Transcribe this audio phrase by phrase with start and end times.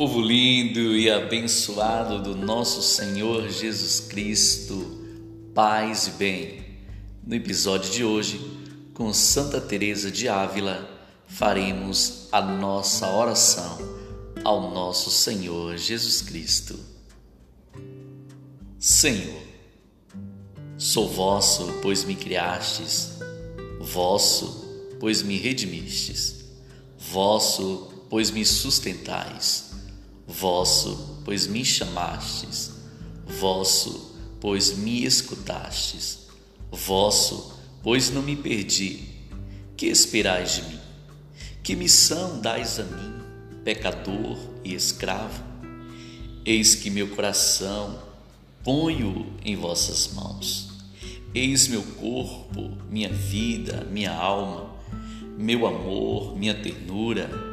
[0.00, 4.98] Povo lindo e abençoado do nosso Senhor Jesus Cristo,
[5.54, 6.64] paz e bem.
[7.22, 8.40] No episódio de hoje,
[8.94, 10.88] com Santa Teresa de Ávila,
[11.26, 13.76] faremos a nossa oração
[14.42, 16.80] ao nosso Senhor Jesus Cristo.
[18.78, 19.42] Senhor,
[20.78, 23.18] sou vosso, pois me criastes,
[23.78, 26.46] vosso, pois me redimistes,
[26.96, 29.68] vosso, pois me sustentais
[30.30, 32.70] vosso, pois me chamastes,
[33.26, 36.28] vosso, pois me escutastes,
[36.70, 39.08] vosso, pois não me perdi.
[39.76, 40.80] Que esperais de mim?
[41.62, 43.12] Que missão dais a mim,
[43.64, 45.42] pecador e escravo?
[46.44, 47.98] Eis que meu coração
[48.62, 50.70] ponho em vossas mãos.
[51.34, 54.70] Eis meu corpo, minha vida, minha alma,
[55.36, 57.49] meu amor, minha ternura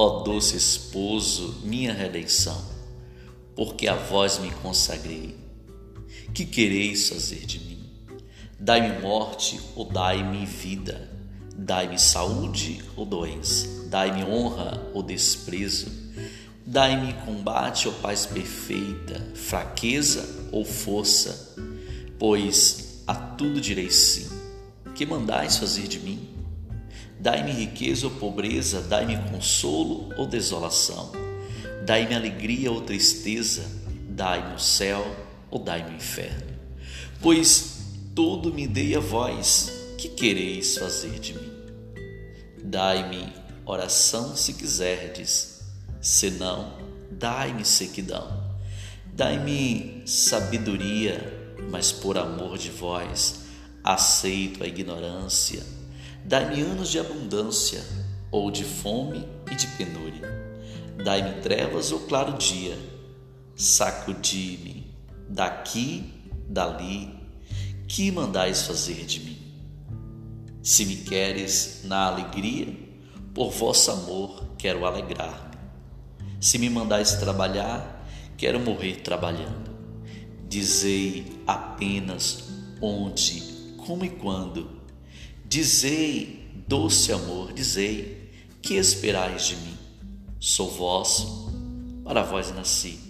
[0.00, 2.64] Ó doce esposo, minha redenção,
[3.56, 5.36] porque a vós me consagrei.
[6.32, 7.80] Que quereis fazer de mim?
[8.60, 11.10] Dai-me morte ou dai-me vida?
[11.52, 13.66] Dai-me saúde ou doença?
[13.88, 15.90] Dai-me honra ou desprezo?
[16.64, 21.56] Dai-me combate ou paz perfeita, fraqueza ou força?
[22.20, 24.28] Pois a tudo direi sim.
[24.94, 26.27] Que mandais fazer de mim?
[27.20, 31.10] Dai-me riqueza ou pobreza, dai-me consolo ou desolação.
[31.84, 33.64] Dai-me alegria ou tristeza,
[34.08, 35.04] dai-me o céu
[35.50, 36.46] ou dai-me o inferno.
[37.20, 37.78] Pois
[38.14, 41.52] todo me dei a vós, que quereis fazer de mim?
[42.62, 43.32] Dai-me
[43.66, 45.60] oração se quiserdes,
[46.00, 46.78] senão,
[47.10, 48.46] dai-me sequidão.
[49.12, 53.40] Dai-me sabedoria, mas por amor de vós,
[53.82, 55.78] aceito a ignorância
[56.28, 57.82] Dai-me anos de abundância,
[58.30, 60.28] ou de fome e de penúria.
[61.02, 62.78] Dai-me trevas ou claro dia.
[63.56, 64.94] Sacudi-me
[65.26, 66.12] daqui,
[66.46, 67.18] dali.
[67.88, 69.38] Que mandais fazer de mim?
[70.62, 72.76] Se me queres na alegria,
[73.32, 75.56] por vosso amor quero alegrar-me.
[76.42, 79.70] Se me mandais trabalhar, quero morrer trabalhando.
[80.46, 82.50] Dizei apenas
[82.82, 83.40] onde,
[83.78, 84.77] como e quando
[85.48, 89.78] Dizei, doce amor, dizei, que esperais de mim?
[90.38, 91.50] Sou vosso,
[92.04, 93.00] para vós nasci.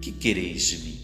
[0.00, 1.00] Que quereis de mim?